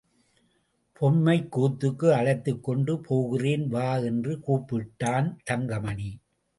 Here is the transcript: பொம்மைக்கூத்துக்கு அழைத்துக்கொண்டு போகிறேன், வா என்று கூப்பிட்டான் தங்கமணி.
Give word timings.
பொம்மைக்கூத்துக்கு 1.01 2.07
அழைத்துக்கொண்டு 2.11 2.95
போகிறேன், 3.01 3.67
வா 3.67 3.97
என்று 3.97 4.35
கூப்பிட்டான் 4.47 5.29
தங்கமணி. 5.43 6.11